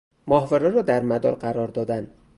ماهواره 0.27 0.69
را 0.69 0.81
در 0.81 1.01
مدار 1.03 1.35
قرار 1.35 1.67
دادن 1.67 2.07